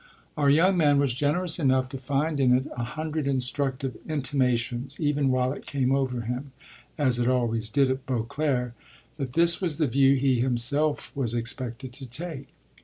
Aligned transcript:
Our 0.35 0.49
young 0.49 0.77
man 0.77 0.97
was 0.97 1.13
generous 1.13 1.59
enough 1.59 1.87
to 1.89 1.97
find 1.99 2.39
in 2.39 2.53
it 2.57 2.65
a 2.75 2.83
hundred 2.83 3.27
instructive 3.27 3.97
intimations 4.09 4.99
even 4.99 5.29
while 5.29 5.53
it 5.53 5.67
came 5.67 5.91
over 5.93 6.21
him 6.21 6.53
as 6.97 7.19
it 7.19 7.27
always 7.29 7.69
did 7.69 7.91
at 7.91 8.07
Beauclere 8.07 8.73
that 9.17 9.33
this 9.33 9.61
was 9.61 9.77
the 9.77 9.85
view 9.85 10.15
he 10.15 10.39
himself 10.39 11.15
was 11.15 11.35
expected 11.35 11.93
to 11.93 12.07
take. 12.07 12.47